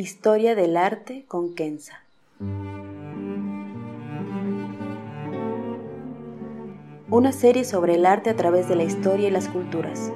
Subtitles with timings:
[0.00, 2.04] Historia del arte con Kenza.
[7.10, 10.12] Una serie sobre el arte a través de la historia y las culturas.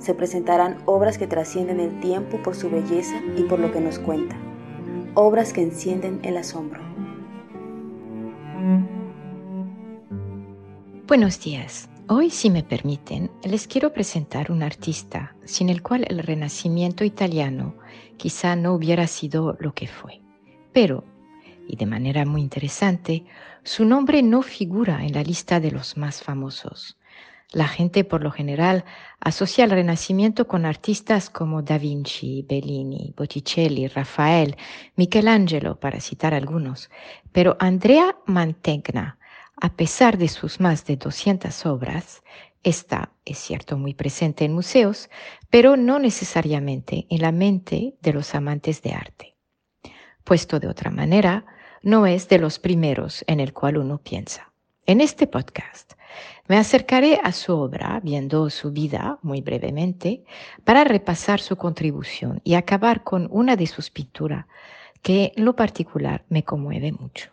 [0.00, 4.00] Se presentarán obras que trascienden el tiempo por su belleza y por lo que nos
[4.00, 4.36] cuenta.
[5.14, 6.80] Obras que encienden el asombro.
[11.06, 11.89] Buenos días.
[12.12, 17.76] Hoy, si me permiten, les quiero presentar un artista sin el cual el Renacimiento italiano
[18.16, 20.20] quizá no hubiera sido lo que fue.
[20.72, 21.04] Pero,
[21.68, 23.26] y de manera muy interesante,
[23.62, 26.98] su nombre no figura en la lista de los más famosos.
[27.52, 28.84] La gente por lo general
[29.20, 34.56] asocia el Renacimiento con artistas como Da Vinci, Bellini, Botticelli, Rafael,
[34.96, 36.90] Michelangelo, para citar algunos.
[37.30, 39.19] Pero Andrea Mantegna,
[39.60, 42.22] a pesar de sus más de 200 obras,
[42.62, 45.10] está, es cierto, muy presente en museos,
[45.50, 49.36] pero no necesariamente en la mente de los amantes de arte.
[50.24, 51.44] Puesto de otra manera,
[51.82, 54.52] no es de los primeros en el cual uno piensa.
[54.86, 55.94] En este podcast
[56.48, 60.24] me acercaré a su obra, viendo su vida muy brevemente,
[60.64, 64.46] para repasar su contribución y acabar con una de sus pinturas
[65.00, 67.30] que en lo particular me conmueve mucho.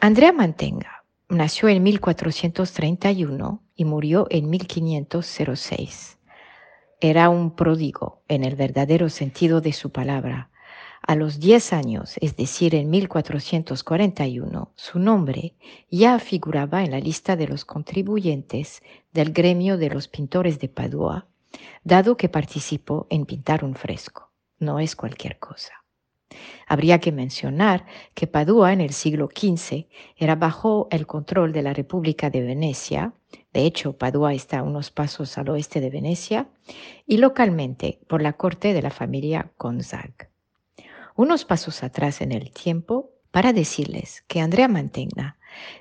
[0.00, 6.18] Andrea Mantenga Nació en 1431 y murió en 1506.
[7.00, 10.50] Era un pródigo en el verdadero sentido de su palabra.
[11.00, 15.54] A los 10 años, es decir, en 1441, su nombre
[15.90, 18.82] ya figuraba en la lista de los contribuyentes
[19.12, 21.26] del gremio de los pintores de Padua,
[21.84, 24.30] dado que participó en pintar un fresco.
[24.58, 25.83] No es cualquier cosa.
[26.66, 29.86] Habría que mencionar que Padua en el siglo XV
[30.16, 33.12] era bajo el control de la República de Venecia,
[33.52, 36.48] de hecho Padua está unos pasos al oeste de Venecia,
[37.06, 40.28] y localmente por la corte de la familia Gonzague.
[41.16, 45.38] Unos pasos atrás en el tiempo para decirles que Andrea Mantegna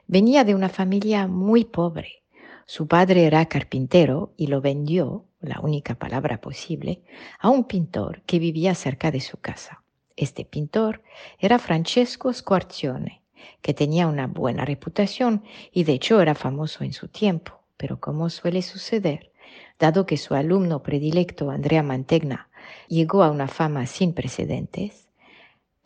[0.08, 2.24] venía de una familia muy pobre.
[2.66, 7.04] Su padre era carpintero y lo vendió, la única palabra posible,
[7.40, 9.83] a un pintor que vivía cerca de su casa.
[10.16, 11.02] Este pintor
[11.40, 13.22] era Francesco Squarcione,
[13.62, 18.30] que tenía una buena reputación y de hecho era famoso en su tiempo, pero como
[18.30, 19.32] suele suceder,
[19.80, 22.50] dado que su alumno predilecto Andrea Mantegna
[22.88, 25.10] llegó a una fama sin precedentes,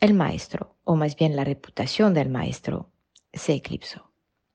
[0.00, 2.90] el maestro, o más bien la reputación del maestro,
[3.32, 4.10] se eclipsó.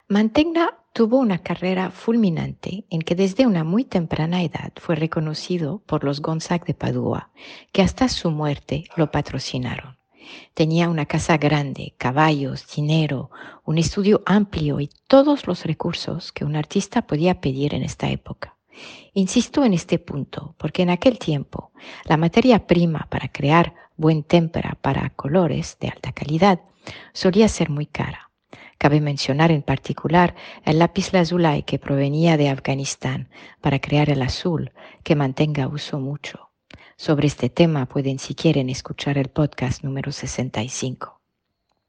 [0.07, 6.03] Mantegna tuvo una carrera fulminante en que desde una muy temprana edad fue reconocido por
[6.03, 7.31] los Gonzague de Padua,
[7.71, 9.97] que hasta su muerte lo patrocinaron.
[10.53, 13.31] Tenía una casa grande, caballos, dinero,
[13.65, 18.55] un estudio amplio y todos los recursos que un artista podía pedir en esta época.
[19.13, 21.71] Insisto en este punto porque en aquel tiempo
[22.05, 26.61] la materia prima para crear buen témpera para colores de alta calidad
[27.13, 28.32] solía ser muy cara.
[28.77, 30.35] Cabe mencionar en particular
[30.65, 33.29] el lápiz lazuli que provenía de Afganistán
[33.61, 34.71] para crear el azul,
[35.03, 36.49] que mantenga uso mucho.
[36.95, 41.21] Sobre este tema pueden si quieren escuchar el podcast número 65.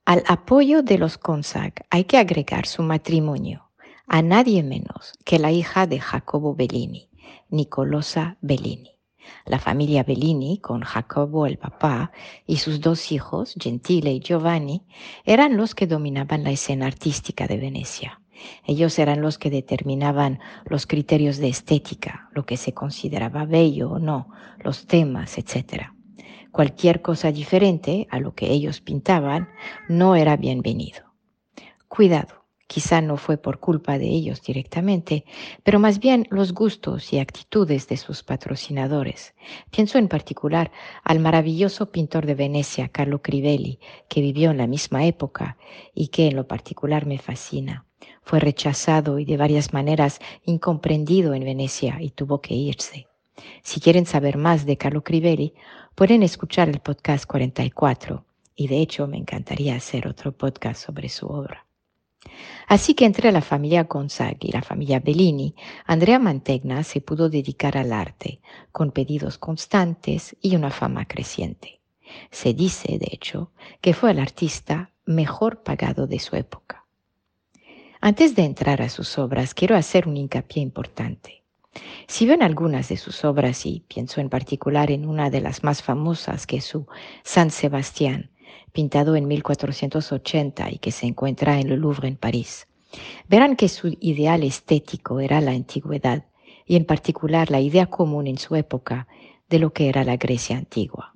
[0.05, 3.71] Al apoyo de los Consag hay que agregar su matrimonio
[4.07, 7.09] a nadie menos que la hija de Jacobo Bellini,
[7.49, 8.94] Nicolosa Bellini.
[9.47, 12.13] La familia Bellini, con Jacobo el papá
[12.47, 14.83] y sus dos hijos, Gentile y Giovanni,
[15.25, 18.21] eran los que dominaban la escena artística de Venecia.
[18.67, 23.99] Ellos eran los que determinaban los criterios de estética, lo que se consideraba bello o
[23.99, 24.29] no,
[24.59, 25.93] los temas, etc.
[26.51, 29.49] Cualquier cosa diferente a lo que ellos pintaban
[29.89, 31.15] no era bienvenido.
[31.89, 35.25] Cuidado, Quizá no fue por culpa de ellos directamente,
[35.63, 39.35] pero más bien los gustos y actitudes de sus patrocinadores.
[39.71, 40.73] Pienso en particular
[41.03, 45.59] al maravilloso pintor de Venecia, Carlo Crivelli, que vivió en la misma época
[45.95, 47.85] y que en lo particular me fascina.
[48.23, 53.07] Fue rechazado y de varias maneras incomprendido en Venecia y tuvo que irse.
[53.63, 55.55] Si quieren saber más de Carlo Crivelli,
[55.95, 58.25] pueden escuchar el podcast 44
[58.57, 61.67] y de hecho me encantaría hacer otro podcast sobre su obra.
[62.67, 65.55] Así que entre la familia Gonzag y la familia Bellini,
[65.87, 68.41] Andrea Mantegna se pudo dedicar al arte,
[68.73, 71.81] con pedidos constantes y una fama creciente.
[72.31, 76.85] Se dice, de hecho, que fue el artista mejor pagado de su época.
[78.01, 81.43] Antes de entrar a sus obras, quiero hacer un hincapié importante.
[82.07, 85.83] Si ven algunas de sus obras, y pienso en particular en una de las más
[85.83, 86.87] famosas que es su
[87.23, 88.31] San Sebastián,
[88.73, 92.67] pintado en 1480 y que se encuentra en el Louvre en París.
[93.29, 96.25] Verán que su ideal estético era la antigüedad
[96.67, 99.07] y en particular la idea común en su época
[99.49, 101.15] de lo que era la Grecia antigua.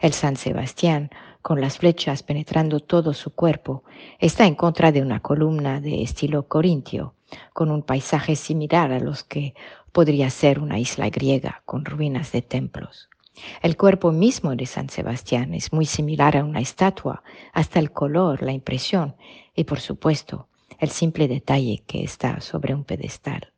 [0.00, 1.10] El San Sebastián,
[1.42, 3.84] con las flechas penetrando todo su cuerpo,
[4.18, 7.14] está en contra de una columna de estilo corintio,
[7.52, 9.54] con un paisaje similar a los que
[9.92, 13.08] podría ser una isla griega con ruinas de templos.
[13.62, 17.22] El cuerpo mismo de San Sebastián es muy similar a una estatua,
[17.52, 19.16] hasta el color, la impresión
[19.54, 20.48] y por supuesto
[20.78, 23.52] el simple detalle que está sobre un pedestal.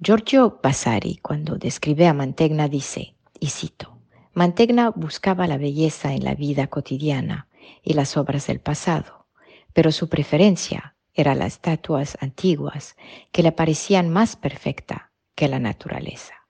[0.00, 3.98] Giorgio Vasari, cuando describe a Mantegna, dice, y cito,
[4.34, 7.46] Mantegna buscaba la belleza en la vida cotidiana
[7.82, 9.26] y las obras del pasado,
[9.72, 12.96] pero su preferencia era las estatuas antiguas
[13.30, 16.41] que le parecían más perfecta que la naturaleza.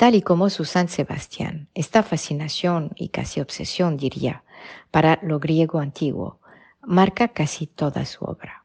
[0.00, 4.44] Tal y como su San Sebastián, esta fascinación y casi obsesión, diría,
[4.90, 6.40] para lo griego antiguo,
[6.80, 8.64] marca casi toda su obra.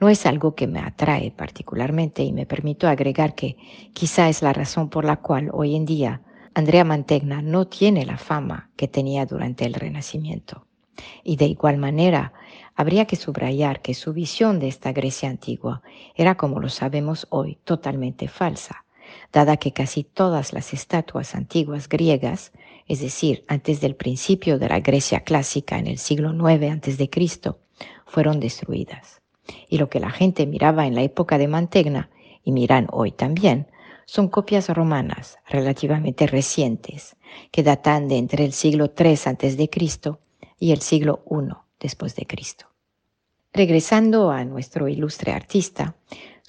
[0.00, 3.58] No es algo que me atrae particularmente y me permito agregar que
[3.92, 6.22] quizá es la razón por la cual hoy en día
[6.54, 10.66] Andrea Mantegna no tiene la fama que tenía durante el Renacimiento.
[11.22, 12.32] Y de igual manera,
[12.74, 15.82] habría que subrayar que su visión de esta Grecia antigua
[16.14, 18.86] era, como lo sabemos hoy, totalmente falsa
[19.32, 22.52] dada que casi todas las estatuas antiguas griegas,
[22.86, 27.54] es decir, antes del principio de la Grecia clásica en el siglo IX a.C.,
[28.06, 29.20] fueron destruidas.
[29.68, 32.10] Y lo que la gente miraba en la época de Mantegna,
[32.42, 33.68] y miran hoy también,
[34.06, 37.16] son copias romanas relativamente recientes,
[37.52, 39.70] que datan de entre el siglo III a.C.
[40.58, 42.66] y el siglo I después de Cristo.
[43.52, 45.96] Regresando a nuestro ilustre artista,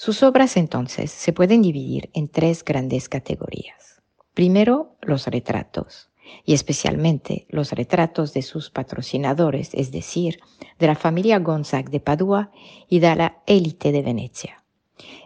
[0.02, 4.02] sus obras entonces se pueden dividir en tres grandes categorías.
[4.34, 6.10] Primero, los retratos,
[6.44, 10.40] y especialmente los retratos de sus patrocinadores, es decir,
[10.80, 12.50] de la familia Gonzague de Padua
[12.90, 14.64] y de la élite de Venecia.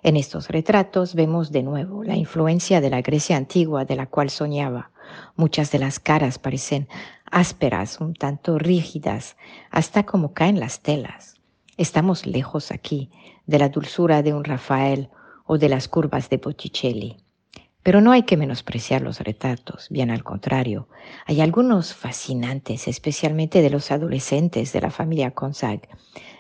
[0.04, 4.30] En estos retratos vemos de nuevo la influencia de la Grecia antigua de la cual
[4.30, 4.92] soñaba.
[5.38, 6.90] Muchas de las caras parecen
[7.32, 9.38] ásperas, un tanto rígidas,
[9.72, 11.35] hasta como caen las telas.
[11.78, 13.12] Estamos lejos aquí
[13.46, 15.10] de la dulzura de un Rafael
[15.46, 17.18] o de las curvas de Botticelli.
[17.84, 20.88] Pero no hay que menospreciar los retratos, bien al contrario.
[21.28, 25.88] Hay algunos fascinantes, especialmente de los adolescentes de la familia Consag,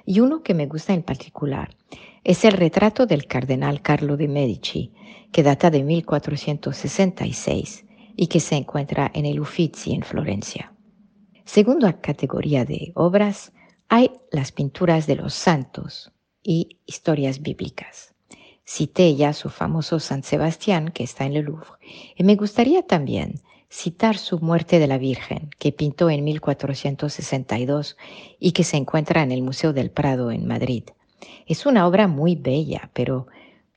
[0.05, 1.75] y uno que me gusta en particular
[2.23, 4.91] es el retrato del cardenal Carlo de Medici,
[5.31, 7.85] que data de 1466
[8.15, 10.73] y que se encuentra en el Uffizi en Florencia.
[11.43, 13.53] Segunda categoría de obras
[13.89, 16.11] hay las pinturas de los santos,
[16.45, 18.13] y historias bíblicas.
[18.63, 21.71] Cité ya su famoso San Sebastián, que está en el Louvre,
[22.15, 27.98] y me gustaría también citar su Muerte de la Virgen, que pintó en 1462
[28.39, 30.83] y que se encuentra en el Museo del Prado en Madrid.
[31.48, 33.27] Es una obra muy bella, pero,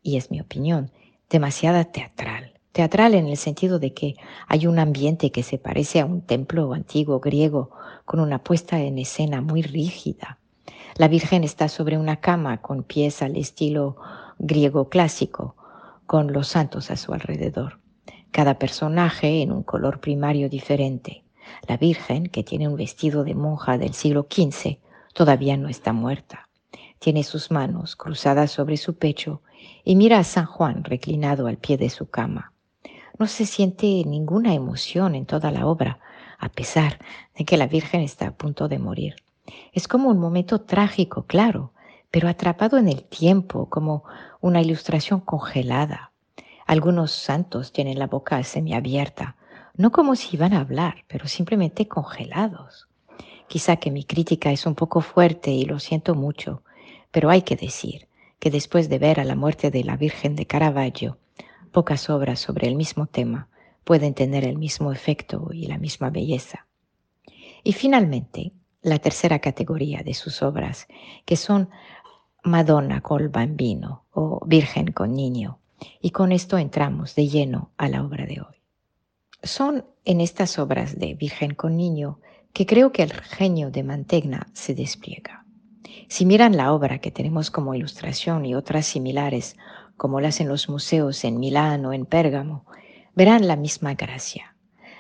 [0.03, 0.91] y es mi opinión,
[1.31, 2.28] demasiada teatral.
[2.73, 6.73] Teatral en el sentido de que hay un ambiente que se parece a un templo
[6.73, 7.71] antiguo griego
[8.05, 10.39] con una puesta en escena muy rígida.
[10.97, 13.97] La Virgen está sobre una cama con pies al estilo
[14.39, 15.57] griego clásico,
[16.07, 17.81] con los santos a su alrededor.
[18.31, 21.25] Cada personaje en un color primario diferente.
[21.67, 24.79] La Virgen, que tiene un vestido de monja del siglo XV,
[25.15, 26.49] todavía no está muerta.
[26.99, 29.43] Tiene sus manos cruzadas sobre su pecho
[29.85, 32.53] y mira a San Juan reclinado al pie de su cama.
[33.19, 35.99] No se siente ninguna emoción en toda la obra,
[36.39, 37.01] a pesar
[37.37, 39.17] de que la Virgen está a punto de morir.
[39.73, 41.73] Es como un momento trágico, claro,
[42.11, 44.05] pero atrapado en el tiempo, como
[44.41, 46.13] una ilustración congelada.
[46.67, 49.37] Algunos santos tienen la boca semiabierta,
[49.75, 52.89] no como si iban a hablar, pero simplemente congelados.
[53.49, 56.63] Quizá que mi crítica es un poco fuerte y lo siento mucho,
[57.11, 58.07] Pero hay que decir
[58.39, 61.17] que después de ver a la muerte de la Virgen de Caravaggio,
[61.79, 63.47] pocas obras sobre el mismo tema
[63.85, 66.67] pueden tener el mismo efecto y la misma belleza.
[67.63, 68.51] Y finalmente,
[68.83, 70.89] la tercera categoría de sus obras,
[71.25, 71.71] que son
[72.43, 75.61] Madonna col bambino o Virgen con niño.
[76.01, 78.57] Y con esto entramos de lleno a la obra de hoy.
[79.45, 82.19] Son en estas obras de Virgen con niño
[82.53, 85.45] que creo que el genio de Mantegna se despliega.
[86.09, 89.55] Si miran la obra que tenemos como ilustración y otras similares,
[89.99, 92.65] como las en los museos en Milán o en Pérgamo,
[93.15, 94.55] verán la misma gracia.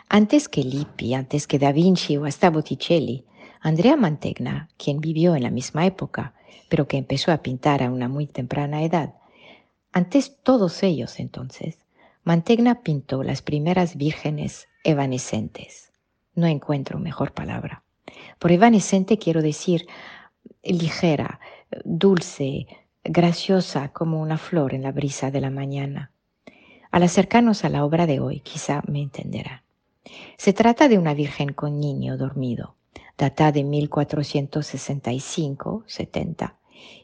[0.08, 3.24] Antes que Lippi, antes que Da Vinci o hasta Botticelli,
[3.60, 6.34] Andrea Mantegna, quien vivió en la misma época,
[6.68, 9.14] pero que empezó a pintar a una muy temprana edad,
[9.92, 11.78] antes todos ellos entonces,
[12.24, 15.92] Mantegna pintó las primeras vírgenes evanescentes.
[16.34, 17.84] No encuentro mejor palabra.
[18.38, 19.86] Por evanescente quiero decir
[20.62, 21.40] ligera,
[21.84, 22.66] dulce,
[23.08, 26.12] graciosa como una flor en la brisa de la mañana.
[26.90, 29.62] Al acercarnos a la obra de hoy, quizá me entenderán.
[30.36, 32.74] Se trata de una virgen con niño dormido,
[33.16, 36.56] data de 1465-70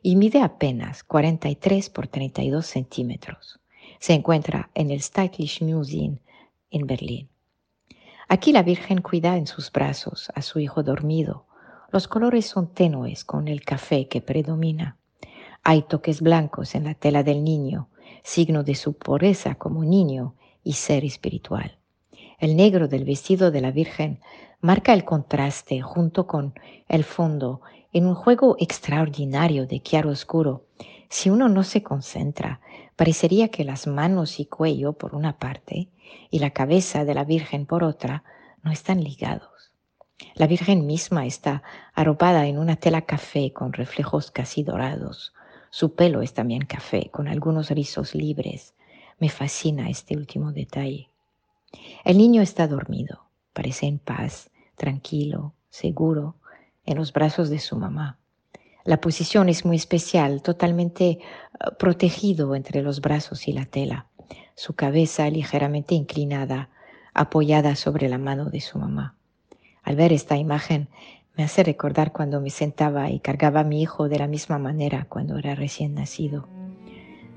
[0.03, 3.61] y mide apenas 43 por 32 centímetros.
[3.99, 6.19] Se encuentra en el Stylish Museum
[6.71, 7.31] en Berlín.
[8.29, 11.47] Aquí la Virgen cuida en sus brazos a su hijo dormido.
[11.91, 14.99] Los colores son tenues con el café que predomina.
[15.66, 17.88] Hay toques blancos en la tela del niño,
[18.23, 21.78] signo de su pureza como niño y ser espiritual.
[22.38, 24.21] El negro del vestido de la Virgen
[24.61, 26.52] marca el contraste junto con
[26.87, 27.62] el fondo
[27.94, 30.66] en un juego extraordinario de claro oscuro.
[31.09, 32.61] Si uno no se concentra,
[32.94, 35.88] parecería que las manos y cuello por una parte
[36.30, 38.23] y la cabeza de la Virgen por otra
[38.62, 39.73] no están ligados.
[40.35, 41.62] La Virgen misma está
[41.94, 45.33] arropada en una tela café con reflejos casi dorados.
[45.75, 48.75] Su pelo es también café, con algunos rizos libres.
[49.19, 51.09] Me fascina este último detalle.
[52.04, 56.37] El niño está dormido, parece en paz, tranquilo, seguro,
[56.87, 58.19] en los brazos de su mamá.
[58.85, 61.19] La posición es muy especial, totalmente eh,
[61.76, 64.07] protegido entre los brazos y la tela,
[64.54, 66.69] su cabeza ligeramente inclinada,
[67.14, 69.16] apoyada sobre la mano de su mamá.
[69.83, 70.88] Al ver esta imagen
[71.37, 75.07] me hace recordar cuando me sentaba y cargaba a mi hijo de la misma manera
[75.09, 76.49] cuando era recién nacido.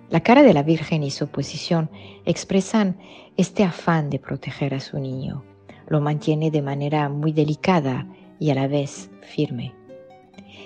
[0.10, 1.90] La cara de la Virgen y su posición
[2.26, 2.98] expresan
[3.36, 5.44] este afán de proteger a su niño.
[5.88, 8.08] Lo mantiene de manera muy delicada
[8.40, 9.74] y a la vez firme.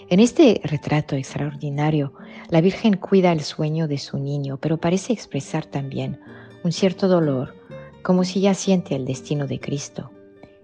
[0.10, 2.14] En este retrato extraordinario,
[2.50, 6.20] la Virgen cuida el sueño de su niño, pero parece expresar también
[6.64, 7.56] un cierto dolor,
[8.04, 10.12] como si ya siente el destino de Cristo.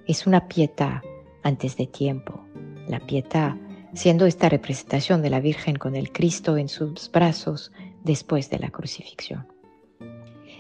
[0.06, 1.02] Es una pietad
[1.44, 2.47] antes de tiempo.
[2.88, 3.56] La pietad
[3.94, 7.72] siendo esta representación de la Virgen con el Cristo en sus brazos
[8.04, 9.48] después de la crucifixión.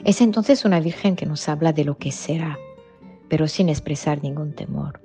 [0.04, 2.58] Es entonces una Virgen que nos habla de lo que será,
[3.30, 5.02] pero sin expresar ningún temor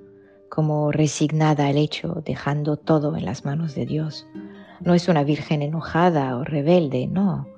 [0.49, 4.27] como resignada al hecho, dejando todo en las manos de Dios.
[4.81, 7.49] No es una virgen enojada o rebelde, no.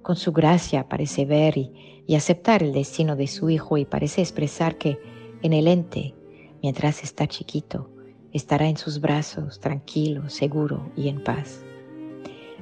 [0.00, 4.22] Con su gracia parece ver y, y aceptar el destino de su hijo y parece
[4.22, 4.98] expresar que
[5.42, 6.14] en el ente,
[6.62, 7.90] mientras está chiquito,
[8.32, 11.62] estará en sus brazos, tranquilo, seguro y en paz.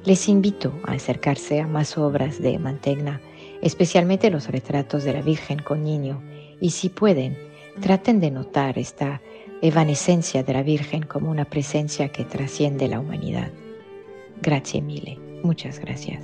[0.03, 3.19] Les invito a acercarse a más obras de Mantegna,
[3.61, 6.21] especialmente los retratos de la Virgen con niño,
[6.61, 7.37] y si pueden,
[7.81, 9.21] traten de notar esta
[9.61, 13.51] evanescencia de la Virgen como una presencia que trasciende la humanidad.
[14.41, 16.23] Gracias mille, muchas gracias.